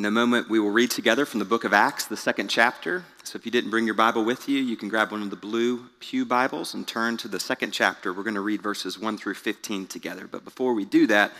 [0.00, 3.04] In a moment, we will read together from the book of Acts, the second chapter.
[3.22, 5.36] So if you didn't bring your Bible with you, you can grab one of the
[5.36, 8.10] blue Pew Bibles and turn to the second chapter.
[8.10, 10.26] We're going to read verses 1 through 15 together.
[10.26, 11.32] But before we do that,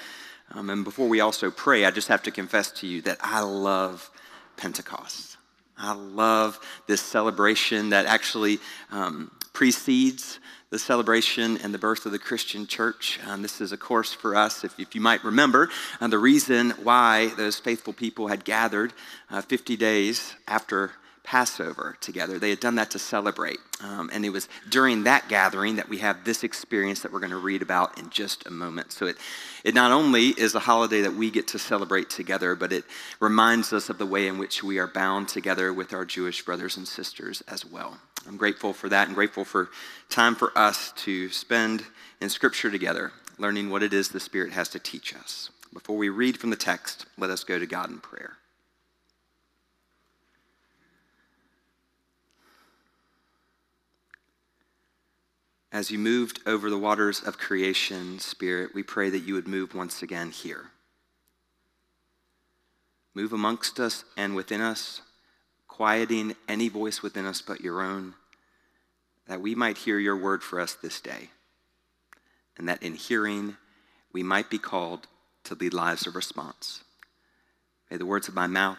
[0.50, 3.40] um, and before we also pray, I just have to confess to you that I
[3.40, 4.10] love
[4.58, 5.38] Pentecost.
[5.78, 8.58] I love this celebration that actually
[8.90, 10.38] um, precedes
[10.70, 13.18] the celebration and the birth of the Christian church.
[13.26, 15.68] Um, this is, of course, for us, if, if you might remember,
[16.00, 18.92] uh, the reason why those faithful people had gathered
[19.30, 22.38] uh, 50 days after Passover together.
[22.38, 23.58] They had done that to celebrate.
[23.82, 27.30] Um, and it was during that gathering that we have this experience that we're going
[27.30, 28.92] to read about in just a moment.
[28.92, 29.16] So it,
[29.62, 32.84] it not only is a holiday that we get to celebrate together, but it
[33.20, 36.76] reminds us of the way in which we are bound together with our Jewish brothers
[36.76, 37.98] and sisters as well.
[38.26, 39.70] I'm grateful for that and grateful for
[40.08, 41.84] time for us to spend
[42.20, 45.50] in Scripture together, learning what it is the Spirit has to teach us.
[45.72, 48.39] Before we read from the text, let us go to God in prayer.
[55.72, 59.74] As you moved over the waters of creation, Spirit, we pray that you would move
[59.74, 60.72] once again here.
[63.14, 65.00] Move amongst us and within us,
[65.68, 68.14] quieting any voice within us but your own,
[69.28, 71.30] that we might hear your word for us this day,
[72.56, 73.56] and that in hearing
[74.12, 75.06] we might be called
[75.44, 76.82] to lead lives of response.
[77.90, 78.78] May the words of my mouth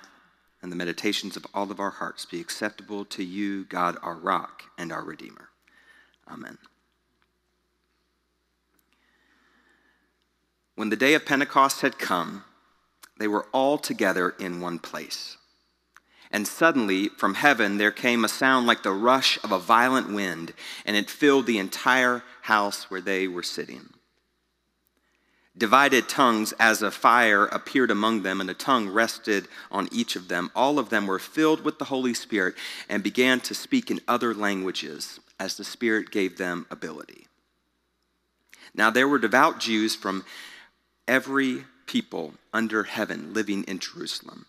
[0.62, 4.64] and the meditations of all of our hearts be acceptable to you, God, our rock
[4.78, 5.50] and our Redeemer.
[6.30, 6.58] Amen.
[10.82, 12.44] When the day of Pentecost had come,
[13.20, 15.38] they were all together in one place.
[16.32, 20.54] And suddenly, from heaven, there came a sound like the rush of a violent wind,
[20.84, 23.90] and it filled the entire house where they were sitting.
[25.56, 30.30] Divided tongues as of fire appeared among them, and a tongue rested on each of
[30.30, 30.50] them.
[30.56, 32.56] All of them were filled with the Holy Spirit
[32.90, 37.28] and began to speak in other languages as the Spirit gave them ability.
[38.74, 40.26] Now, there were devout Jews from
[41.12, 44.46] every people under heaven living in Jerusalem.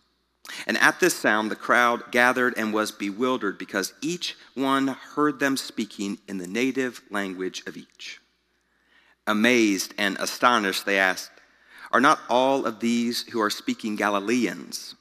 [0.64, 5.56] And at this sound, the crowd gathered and was bewildered because each one heard them
[5.56, 8.20] speaking in the native language of each.
[9.26, 11.32] Amazed and astonished, they asked,
[11.90, 14.94] Are not all of these who are speaking Galileans?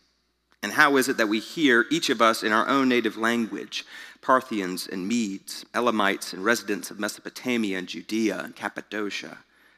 [0.64, 3.86] And how is it that we hear each of us in our own native language?
[4.22, 9.40] Parthians and Medes, Elamites and residents of Mesopotamia and Judea and Cappadocia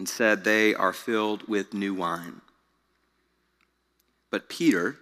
[0.00, 2.40] and said, They are filled with new wine.
[4.30, 4.96] But Peter,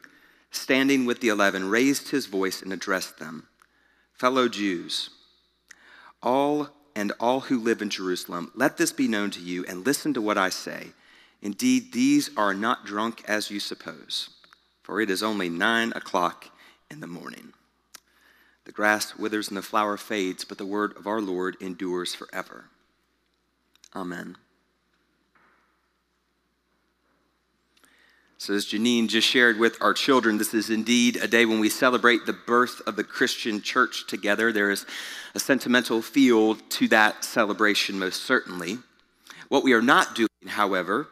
[0.50, 3.46] standing with the eleven, raised his voice and addressed them
[4.12, 5.10] Fellow Jews,
[6.20, 10.14] all and all who live in Jerusalem, let this be known to you and listen
[10.14, 10.88] to what I say.
[11.40, 14.30] Indeed, these are not drunk as you suppose,
[14.82, 16.46] for it is only nine o'clock
[16.90, 17.52] in the morning.
[18.64, 22.64] The grass withers and the flower fades, but the word of our Lord endures forever.
[23.94, 24.36] Amen.
[28.40, 31.68] So, as Janine just shared with our children, this is indeed a day when we
[31.68, 34.52] celebrate the birth of the Christian church together.
[34.52, 34.86] There is
[35.34, 38.78] a sentimental feel to that celebration, most certainly.
[39.48, 41.08] What we are not doing, however,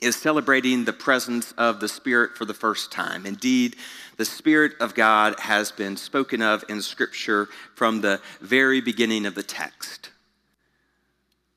[0.00, 3.26] is celebrating the presence of the Spirit for the first time.
[3.26, 3.76] Indeed,
[4.16, 9.34] the Spirit of God has been spoken of in Scripture from the very beginning of
[9.34, 10.10] the text.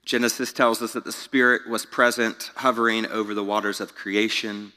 [0.03, 4.73] Genesis tells us that the Spirit was present, hovering over the waters of creation.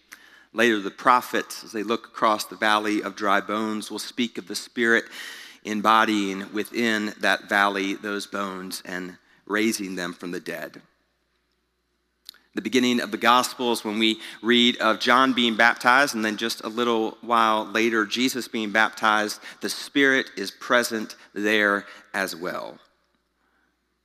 [0.54, 4.46] Later, the prophets, as they look across the valley of dry bones, will speak of
[4.46, 5.04] the Spirit
[5.64, 9.16] embodying within that valley those bones and
[9.46, 10.80] raising them from the dead.
[12.54, 16.62] The beginning of the Gospels, when we read of John being baptized, and then just
[16.62, 22.78] a little while later, Jesus being baptized, the Spirit is present there as well.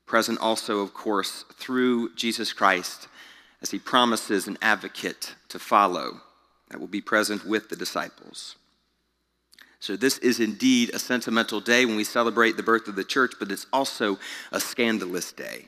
[0.08, 3.08] Present also, of course, through Jesus Christ
[3.62, 6.22] as he promises an advocate to follow
[6.70, 8.56] that will be present with the disciples.
[9.82, 13.34] So, this is indeed a sentimental day when we celebrate the birth of the church,
[13.40, 14.20] but it's also
[14.52, 15.66] a scandalous day.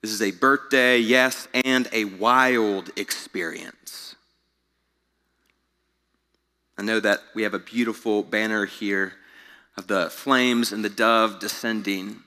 [0.00, 4.16] This is a birthday, yes, and a wild experience.
[6.78, 9.12] I know that we have a beautiful banner here
[9.76, 12.22] of the flames and the dove descending.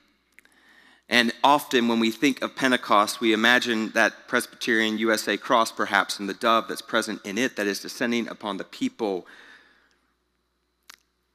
[1.08, 6.28] And often when we think of Pentecost, we imagine that Presbyterian USA cross, perhaps, and
[6.28, 9.26] the dove that's present in it that is descending upon the people.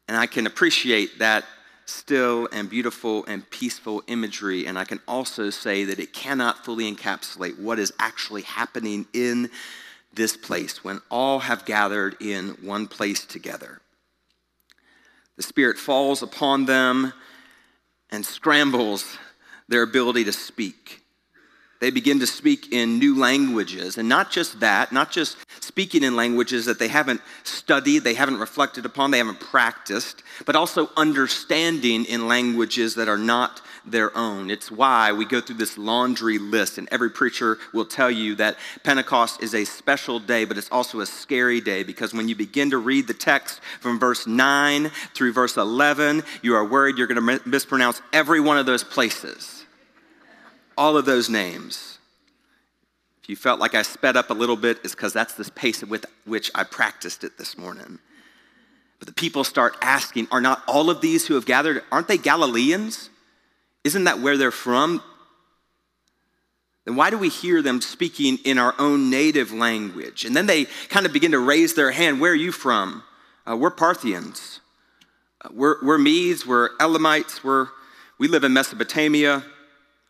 [0.10, 1.46] And I can appreciate that
[1.86, 4.66] still and beautiful and peaceful imagery.
[4.66, 9.50] And I can also say that it cannot fully encapsulate what is actually happening in
[10.14, 13.82] this place when all have gathered in one place together.
[15.38, 17.14] The Spirit falls upon them
[18.10, 19.18] and scrambles
[19.72, 21.02] their ability to speak.
[21.82, 23.98] They begin to speak in new languages.
[23.98, 28.38] And not just that, not just speaking in languages that they haven't studied, they haven't
[28.38, 34.52] reflected upon, they haven't practiced, but also understanding in languages that are not their own.
[34.52, 38.58] It's why we go through this laundry list, and every preacher will tell you that
[38.84, 42.70] Pentecost is a special day, but it's also a scary day because when you begin
[42.70, 47.40] to read the text from verse 9 through verse 11, you are worried you're going
[47.40, 49.61] to mispronounce every one of those places
[50.78, 52.00] all of those names.
[53.22, 55.84] If you felt like I sped up a little bit, it's because that's the pace
[55.84, 58.00] with which I practiced it this morning.
[59.00, 62.18] But the people start asking, Are not all of these who have gathered, aren't they
[62.18, 63.10] Galileans?
[63.84, 65.02] Isn't that where they're from?
[66.86, 70.26] Then why do we hear them speaking in our own native language?
[70.26, 72.20] And then they kind of begin to raise their hand.
[72.20, 73.04] Where are you from?
[73.50, 74.60] Uh, we're Parthians.
[75.44, 76.46] Uh, we're, we're Medes.
[76.46, 77.44] We're Elamites.
[77.44, 77.68] We're,
[78.18, 79.44] we live in Mesopotamia.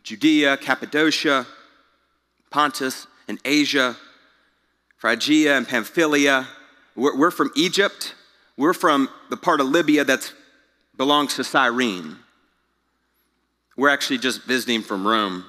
[0.04, 1.46] Judea, Cappadocia,
[2.50, 3.96] Pontus, and Asia,
[4.98, 6.48] Phrygia and Pamphylia.
[6.96, 8.14] We're, we're from Egypt.
[8.58, 10.34] We're from the part of Libya that
[10.98, 12.18] belongs to Cyrene.
[13.78, 15.46] We're actually just visiting from Rome.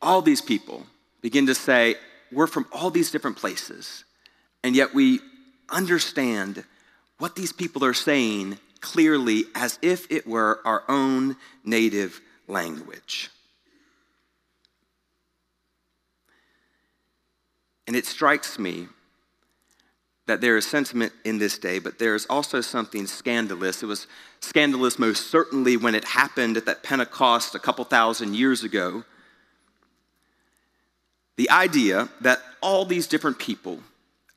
[0.00, 0.86] All these people
[1.20, 1.94] begin to say,
[2.32, 4.04] We're from all these different places,
[4.64, 5.20] and yet we
[5.70, 6.64] understand
[7.18, 13.30] what these people are saying clearly as if it were our own native language.
[17.86, 18.88] And it strikes me
[20.26, 23.82] that there is sentiment in this day, but there is also something scandalous.
[23.82, 24.06] It was
[24.40, 29.04] scandalous most certainly when it happened at that Pentecost a couple thousand years ago.
[31.36, 33.80] The idea that all these different people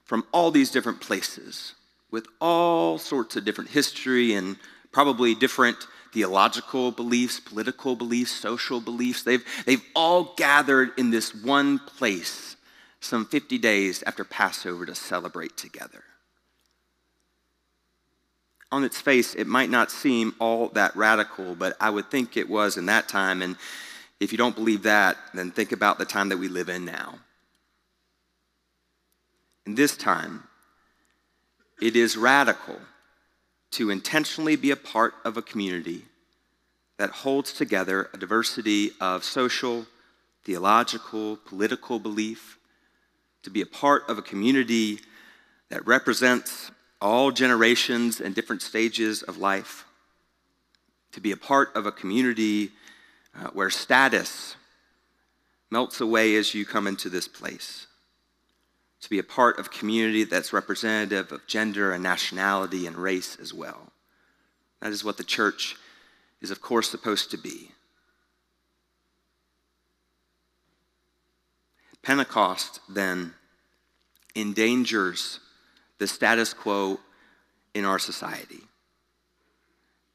[0.05, 1.75] from all these different places
[2.15, 4.55] with all sorts of different history and
[4.93, 5.75] probably different
[6.13, 9.23] theological beliefs, political beliefs, social beliefs.
[9.23, 12.55] They've, they've all gathered in this one place
[13.01, 16.05] some 50 days after Passover to celebrate together.
[18.71, 22.47] On its face, it might not seem all that radical, but I would think it
[22.49, 23.41] was in that time.
[23.41, 23.57] And
[24.21, 27.19] if you don't believe that, then think about the time that we live in now.
[29.65, 30.45] In this time,
[31.81, 32.79] it is radical
[33.71, 36.05] to intentionally be a part of a community
[36.97, 39.85] that holds together a diversity of social,
[40.43, 42.57] theological, political belief,
[43.43, 44.99] to be a part of a community
[45.69, 49.85] that represents all generations and different stages of life,
[51.11, 52.71] to be a part of a community
[53.37, 54.55] uh, where status
[55.69, 57.87] melts away as you come into this place
[59.05, 63.53] to be a part of community that's representative of gender and nationality and race as
[63.53, 63.93] well.
[64.81, 65.75] That is what the church
[66.41, 67.69] is, of course, supposed to be.
[72.01, 73.33] Pentecost, then,
[74.35, 75.39] endangers
[75.99, 76.99] the status quo
[77.75, 78.61] in our society.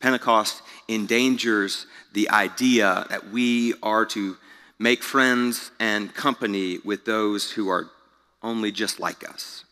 [0.01, 4.37] Pentecost endangers the idea that we are to
[4.81, 7.89] make friends and company with those who are
[8.43, 9.65] only just like us.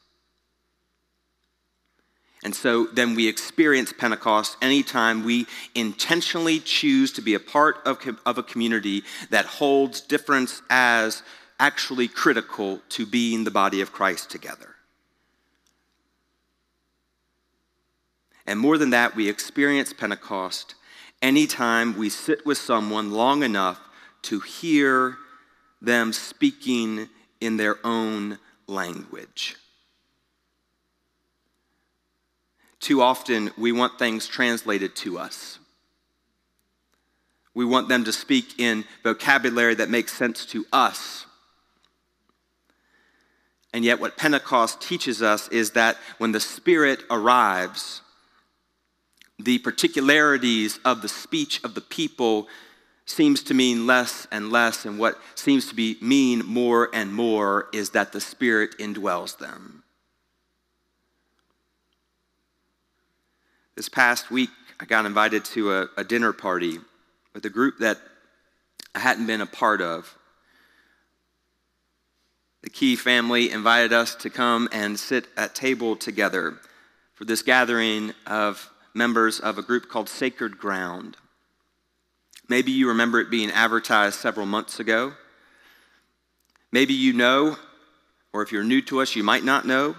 [2.44, 7.98] And so then we experience Pentecost anytime we intentionally choose to be a part of,
[8.25, 11.22] of a community that holds difference as
[11.58, 14.76] actually critical to being the body of Christ together.
[18.46, 20.75] And more than that, we experience Pentecost
[21.20, 23.80] anytime we sit with someone long enough
[24.22, 25.16] to hear
[25.82, 27.08] them speaking
[27.40, 29.56] in their own language.
[32.80, 35.58] Too often, we want things translated to us.
[37.54, 41.26] We want them to speak in vocabulary that makes sense to us.
[43.75, 48.00] And yet, what Pentecost teaches us is that when the Spirit arrives,
[49.38, 52.48] the particularities of the speech of the people
[53.10, 57.68] seems to mean less and less, and what seems to be mean more and more
[57.72, 59.82] is that the Spirit indwells them.
[63.76, 64.50] This past week,
[64.80, 66.78] I got invited to a, a dinner party
[67.32, 67.98] with a group that
[68.94, 70.16] I hadn't been a part of.
[72.62, 76.58] The Key family invited us to come and sit at table together
[77.14, 81.16] for this gathering of members of a group called Sacred Ground.
[82.48, 85.12] Maybe you remember it being advertised several months ago.
[86.72, 87.56] Maybe you know,
[88.32, 89.96] or if you're new to us, you might not know,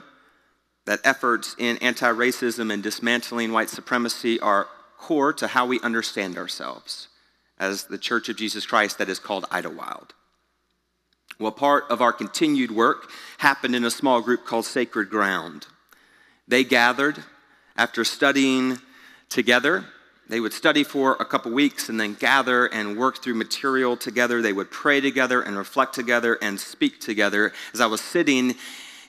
[0.85, 6.37] that efforts in anti racism and dismantling white supremacy are core to how we understand
[6.37, 7.07] ourselves
[7.59, 10.13] as the Church of Jesus Christ that is called Idlewild.
[11.39, 15.67] Well, part of our continued work happened in a small group called Sacred Ground.
[16.47, 17.23] They gathered
[17.77, 18.79] after studying
[19.29, 19.85] together.
[20.29, 24.43] They would study for a couple weeks and then gather and work through material together.
[24.43, 27.51] They would pray together and reflect together and speak together.
[27.73, 28.53] As I was sitting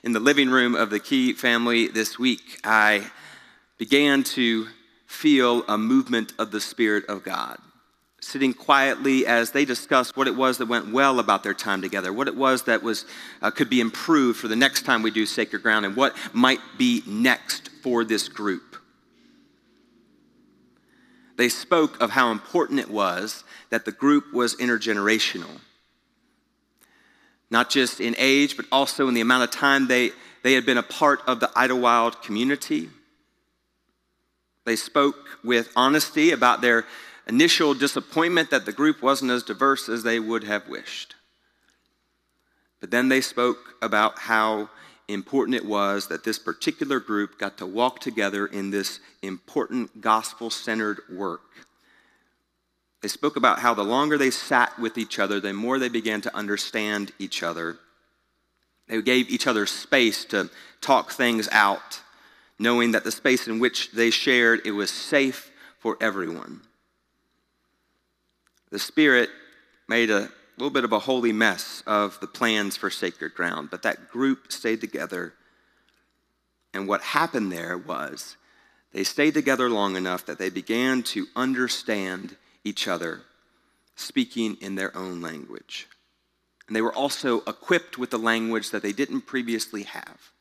[0.03, 3.11] in the living room of the Key family this week, I
[3.77, 4.67] began to
[5.05, 7.59] feel a movement of the Spirit of God
[8.23, 12.13] sitting quietly as they discussed what it was that went well about their time together,
[12.13, 13.05] what it was that was,
[13.41, 16.59] uh, could be improved for the next time we do Sacred Ground, and what might
[16.77, 18.77] be next for this group.
[21.41, 25.59] They spoke of how important it was that the group was intergenerational,
[27.49, 30.11] not just in age, but also in the amount of time they,
[30.43, 32.91] they had been a part of the Idlewild community.
[34.65, 36.85] They spoke with honesty about their
[37.25, 41.15] initial disappointment that the group wasn't as diverse as they would have wished.
[42.79, 44.69] But then they spoke about how
[45.13, 50.49] important it was that this particular group got to walk together in this important gospel
[50.49, 51.41] centered work.
[53.01, 56.21] They spoke about how the longer they sat with each other, the more they began
[56.21, 57.77] to understand each other.
[58.87, 60.49] They gave each other space to
[60.81, 62.01] talk things out,
[62.59, 66.61] knowing that the space in which they shared, it was safe for everyone.
[68.69, 69.29] The Spirit
[69.87, 73.83] made a little bit of a holy mess of the plans for sacred ground, but
[73.83, 75.33] that group stayed together.
[76.73, 78.37] And what happened there was
[78.93, 83.21] they stayed together long enough that they began to understand each other,
[83.95, 85.87] speaking in their own language.
[86.67, 90.31] And they were also equipped with the language that they didn't previously have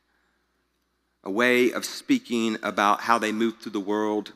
[1.23, 4.33] a way of speaking about how they moved through the world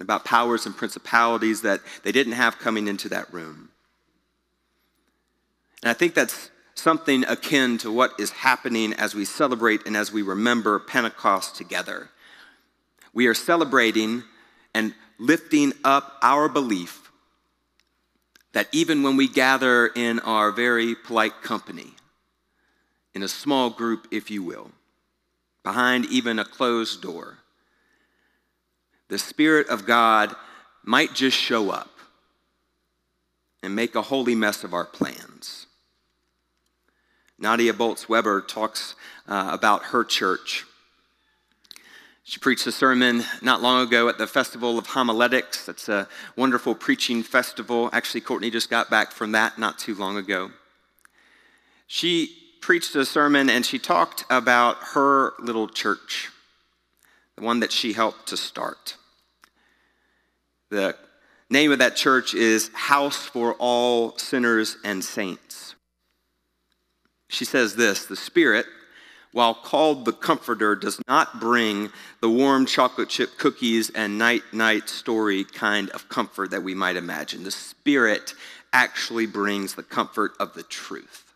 [0.00, 3.70] about powers and principalities that they didn't have coming into that room.
[5.86, 10.10] And I think that's something akin to what is happening as we celebrate and as
[10.10, 12.08] we remember Pentecost together.
[13.14, 14.24] We are celebrating
[14.74, 17.12] and lifting up our belief
[18.52, 21.92] that even when we gather in our very polite company,
[23.14, 24.72] in a small group, if you will,
[25.62, 27.38] behind even a closed door,
[29.06, 30.34] the Spirit of God
[30.82, 31.92] might just show up
[33.62, 35.65] and make a holy mess of our plans.
[37.38, 38.94] Nadia Bolz Weber talks
[39.28, 40.64] uh, about her church.
[42.24, 45.64] She preached a sermon not long ago at the Festival of Homiletics.
[45.64, 47.88] That's a wonderful preaching festival.
[47.92, 50.50] Actually, Courtney just got back from that not too long ago.
[51.86, 56.30] She preached a sermon and she talked about her little church
[57.36, 58.96] the one that she helped to start.
[60.70, 60.96] The
[61.50, 65.75] name of that church is House for All Sinners and Saints.
[67.28, 68.66] She says this The Spirit,
[69.32, 71.90] while called the Comforter, does not bring
[72.20, 76.96] the warm chocolate chip cookies and night night story kind of comfort that we might
[76.96, 77.44] imagine.
[77.44, 78.34] The Spirit
[78.72, 81.34] actually brings the comfort of the truth.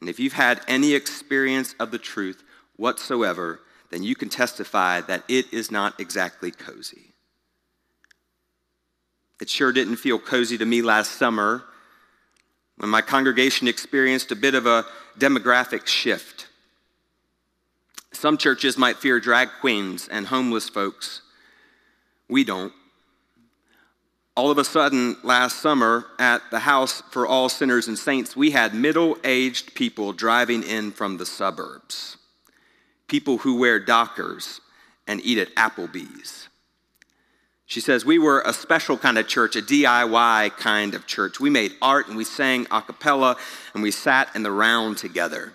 [0.00, 2.42] And if you've had any experience of the truth
[2.76, 3.60] whatsoever,
[3.90, 7.14] then you can testify that it is not exactly cozy.
[9.40, 11.64] It sure didn't feel cozy to me last summer
[12.78, 14.84] when my congregation experienced a bit of a
[15.18, 16.48] demographic shift.
[18.12, 21.22] Some churches might fear drag queens and homeless folks.
[22.28, 22.72] We don't.
[24.36, 28.52] All of a sudden, last summer at the House for All Sinners and Saints, we
[28.52, 32.18] had middle aged people driving in from the suburbs
[33.08, 34.60] people who wear Dockers
[35.06, 36.47] and eat at Applebee's.
[37.68, 41.38] She says, We were a special kind of church, a DIY kind of church.
[41.38, 43.36] We made art and we sang a cappella
[43.74, 45.52] and we sat in the round together.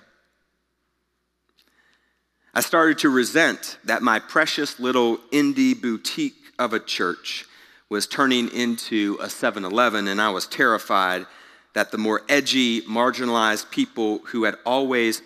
[2.54, 7.46] I started to resent that my precious little indie boutique of a church
[7.90, 11.26] was turning into a 7 Eleven, and I was terrified
[11.74, 15.24] that the more edgy, marginalized people who had always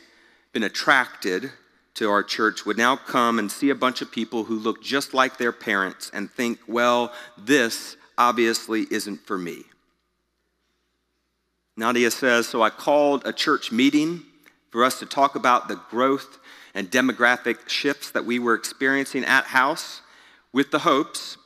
[0.54, 1.52] been attracted
[1.98, 5.14] to our church would now come and see a bunch of people who look just
[5.14, 9.64] like their parents and think, well, this obviously isn't for me.
[11.76, 14.24] Nadia says, So I called a church meeting
[14.72, 16.38] for us to talk about the growth
[16.74, 20.02] and demographic shifts that we were experiencing at house
[20.54, 21.38] with the hopes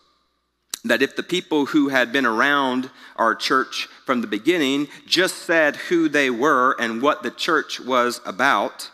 [0.84, 5.76] that if the people who had been around our church from the beginning just said
[5.76, 8.90] who they were and what the church was about,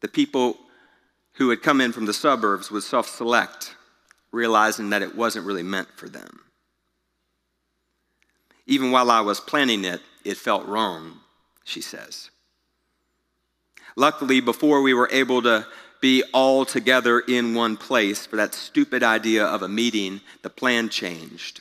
[0.00, 0.56] the people
[1.34, 3.74] who had come in from the suburbs would self select,
[4.32, 6.40] realizing that it wasn't really meant for them.
[8.66, 11.20] Even while I was planning it, it felt wrong,
[11.64, 12.30] she says.
[13.96, 15.66] Luckily, before we were able to
[16.00, 20.88] be all together in one place for that stupid idea of a meeting, the plan
[20.88, 21.60] changed.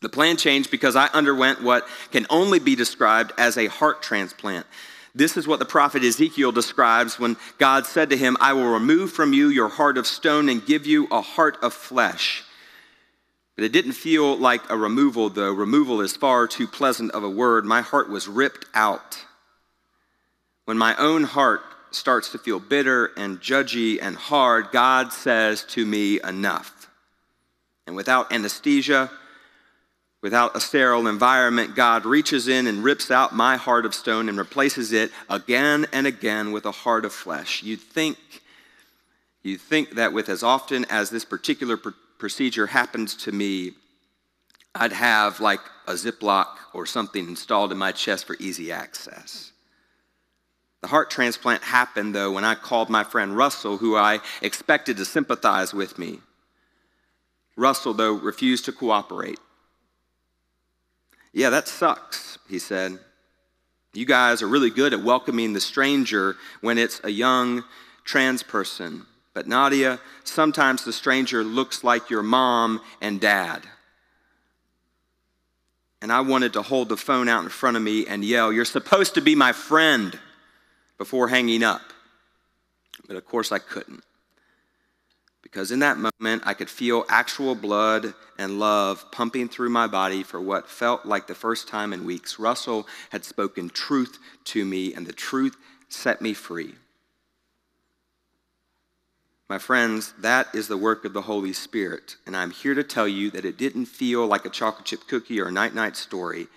[0.00, 4.66] The plan changed because I underwent what can only be described as a heart transplant.
[5.18, 9.12] This is what the prophet Ezekiel describes when God said to him, I will remove
[9.12, 12.44] from you your heart of stone and give you a heart of flesh.
[13.56, 15.52] But it didn't feel like a removal, though.
[15.52, 17.64] Removal is far too pleasant of a word.
[17.64, 19.24] My heart was ripped out.
[20.66, 25.84] When my own heart starts to feel bitter and judgy and hard, God says to
[25.84, 26.88] me, Enough.
[27.88, 29.10] And without anesthesia,
[30.22, 34.38] without a sterile environment, God reaches in and rips out my heart of stone and
[34.38, 37.62] replaces it again and again with a heart of flesh.
[37.62, 38.18] You'd think,
[39.42, 43.72] you'd think that with as often as this particular pr- procedure happens to me,
[44.74, 49.52] I'd have like a Ziploc or something installed in my chest for easy access.
[50.80, 55.04] The heart transplant happened, though, when I called my friend Russell, who I expected to
[55.04, 56.20] sympathize with me.
[57.56, 59.40] Russell, though, refused to cooperate.
[61.38, 62.98] Yeah, that sucks, he said.
[63.94, 67.62] You guys are really good at welcoming the stranger when it's a young
[68.02, 69.06] trans person.
[69.34, 73.62] But Nadia, sometimes the stranger looks like your mom and dad.
[76.02, 78.64] And I wanted to hold the phone out in front of me and yell, You're
[78.64, 80.18] supposed to be my friend
[80.98, 81.82] before hanging up.
[83.06, 84.02] But of course, I couldn't.
[85.42, 90.22] Because in that moment, I could feel actual blood and love pumping through my body
[90.22, 92.38] for what felt like the first time in weeks.
[92.38, 95.56] Russell had spoken truth to me, and the truth
[95.88, 96.74] set me free.
[99.48, 103.08] My friends, that is the work of the Holy Spirit, and I'm here to tell
[103.08, 106.48] you that it didn't feel like a chocolate chip cookie or a night night story.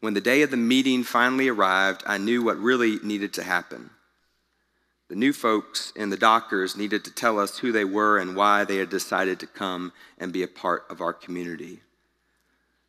[0.00, 3.90] When the day of the meeting finally arrived, I knew what really needed to happen.
[5.12, 8.64] The new folks and the Dockers needed to tell us who they were and why
[8.64, 11.82] they had decided to come and be a part of our community.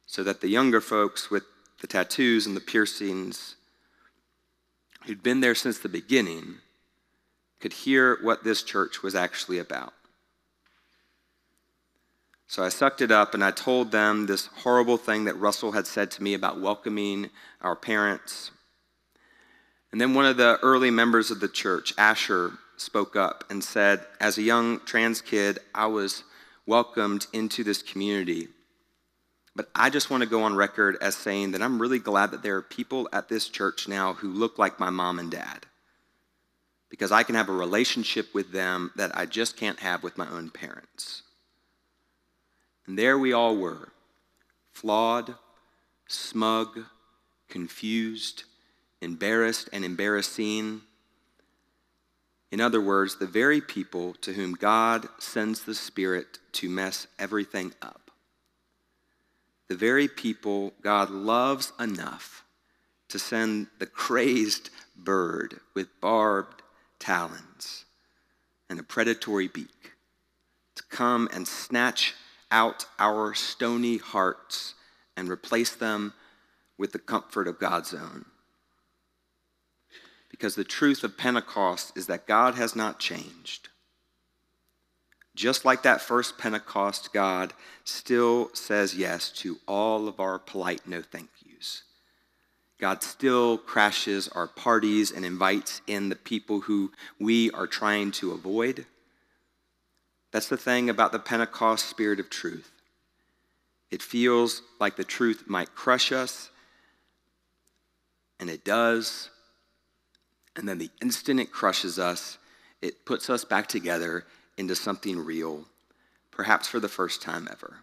[0.05, 1.43] So that the younger folks with
[1.81, 3.57] the tattoos and the piercings,
[5.05, 6.59] who'd been there since the beginning,
[7.59, 9.93] could hear what this church was actually about.
[12.47, 15.85] So I sucked it up and I told them this horrible thing that Russell had
[15.85, 18.51] said to me about welcoming our parents.
[19.93, 24.03] And then one of the early members of the church, Asher, spoke up and said,
[24.19, 26.23] As a young trans kid, I was
[26.65, 28.47] welcomed into this community.
[29.55, 32.41] But I just want to go on record as saying that I'm really glad that
[32.41, 35.67] there are people at this church now who look like my mom and dad.
[36.89, 40.27] Because I can have a relationship with them that I just can't have with my
[40.27, 41.21] own parents.
[42.87, 43.89] And there we all were,
[44.71, 45.35] flawed,
[46.07, 46.79] smug,
[47.47, 48.45] confused,
[49.03, 50.81] embarrassed, and embarrassing.
[52.51, 57.73] In other words, the very people to whom God sends the Spirit to mess everything
[57.81, 58.11] up.
[59.67, 62.43] The very people God loves enough
[63.09, 66.61] to send the crazed bird with barbed
[66.99, 67.85] talons
[68.69, 69.91] and a predatory beak
[70.75, 72.13] to come and snatch
[72.51, 74.75] out our stony hearts
[75.15, 76.13] and replace them
[76.77, 78.25] with the comfort of God's own.
[80.43, 83.69] Because the truth of Pentecost is that God has not changed.
[85.35, 87.53] Just like that first Pentecost, God
[87.85, 91.83] still says yes to all of our polite no thank yous.
[92.77, 98.33] God still crashes our parties and invites in the people who we are trying to
[98.33, 98.85] avoid.
[100.33, 102.69] That's the thing about the Pentecost spirit of truth.
[103.91, 106.49] It feels like the truth might crush us,
[108.41, 109.29] and it does.
[110.55, 112.37] And then the instant it crushes us,
[112.81, 114.25] it puts us back together
[114.57, 115.65] into something real,
[116.31, 117.77] perhaps for the first time ever.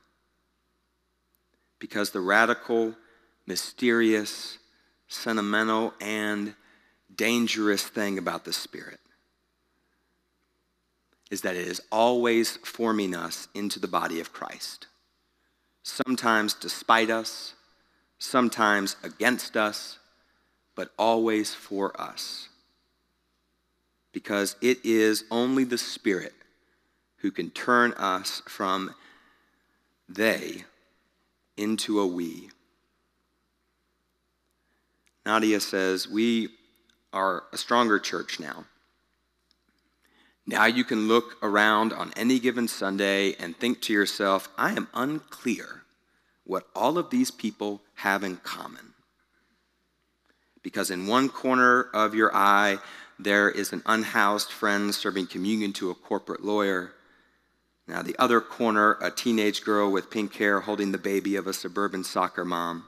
[1.78, 2.94] Because the radical,
[3.46, 4.58] mysterious,
[5.08, 6.54] sentimental, and
[7.14, 9.00] dangerous thing about the Spirit
[11.30, 14.86] is that it is always forming us into the body of Christ.
[15.82, 17.54] Sometimes despite us,
[18.18, 19.98] sometimes against us,
[20.74, 22.49] but always for us.
[24.12, 26.34] Because it is only the Spirit
[27.18, 28.94] who can turn us from
[30.08, 30.64] they
[31.56, 32.50] into a we.
[35.24, 36.48] Nadia says, We
[37.12, 38.64] are a stronger church now.
[40.46, 44.88] Now you can look around on any given Sunday and think to yourself, I am
[44.94, 45.82] unclear
[46.44, 48.94] what all of these people have in common.
[50.62, 52.78] Because in one corner of your eye,
[53.24, 56.92] there is an unhoused friend serving communion to a corporate lawyer.
[57.86, 61.52] Now, the other corner, a teenage girl with pink hair holding the baby of a
[61.52, 62.84] suburban soccer mom.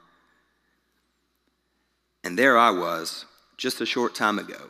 [2.23, 3.25] And there I was,
[3.57, 4.69] just a short time ago,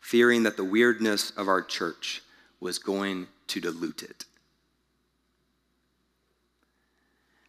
[0.00, 2.22] fearing that the weirdness of our church
[2.60, 4.24] was going to dilute it.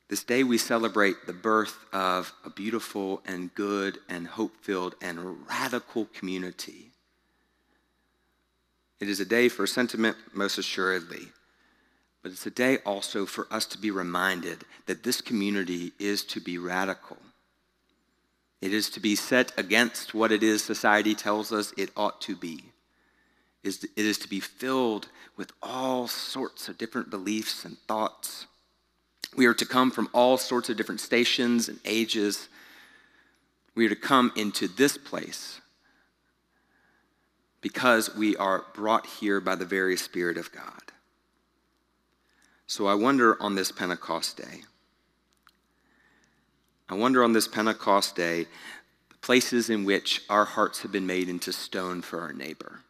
[0.08, 5.48] This day we celebrate the birth of a beautiful and good and hope filled and
[5.48, 6.92] radical community.
[9.00, 11.28] It is a day for sentiment, most assuredly,
[12.24, 16.40] but it's a day also for us to be reminded that this community is to
[16.40, 17.18] be radical.
[18.62, 22.36] It is to be set against what it is society tells us it ought to
[22.36, 22.72] be.
[23.64, 28.48] It is to be filled with all sorts of different beliefs and thoughts.
[29.36, 32.48] We are to come from all sorts of different stations and ages.
[33.76, 35.60] We are to come into this place
[37.66, 40.84] because we are brought here by the very Spirit of God.
[42.68, 44.62] So I wonder on this Pentecost day,
[46.88, 48.46] I wonder on this Pentecost day,
[49.10, 52.82] the places in which our hearts have been made into stone for our neighbor.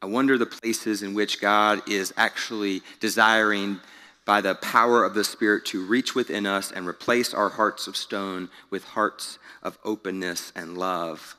[0.00, 3.80] I wonder the places in which God is actually desiring,
[4.24, 7.98] by the power of the Spirit, to reach within us and replace our hearts of
[7.98, 11.36] stone with hearts of openness and love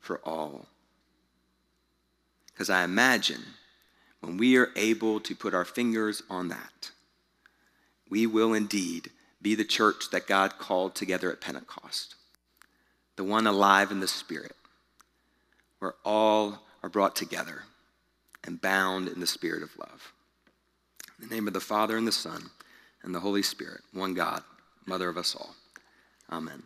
[0.00, 0.66] for all.
[2.46, 3.42] Because I imagine
[4.20, 6.90] when we are able to put our fingers on that,
[8.08, 9.10] we will indeed
[9.40, 12.16] be the church that God called together at Pentecost,
[13.16, 14.56] the one alive in the Spirit,
[15.78, 17.62] where all are brought together
[18.44, 20.12] and bound in the Spirit of love.
[21.18, 22.50] In the name of the Father, and the Son,
[23.02, 24.42] and the Holy Spirit, one God,
[24.86, 25.54] Mother of us all.
[26.30, 26.62] Amen.